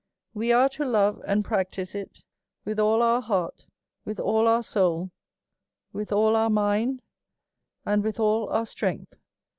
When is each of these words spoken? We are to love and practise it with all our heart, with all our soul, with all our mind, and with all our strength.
We 0.33 0.51
are 0.51 0.67
to 0.69 0.83
love 0.83 1.21
and 1.27 1.45
practise 1.45 1.93
it 1.93 2.23
with 2.65 2.79
all 2.79 3.03
our 3.03 3.21
heart, 3.21 3.67
with 4.03 4.19
all 4.19 4.47
our 4.47 4.63
soul, 4.63 5.11
with 5.93 6.11
all 6.11 6.35
our 6.35 6.49
mind, 6.49 7.03
and 7.85 8.03
with 8.03 8.19
all 8.19 8.49
our 8.49 8.65
strength. 8.65 9.19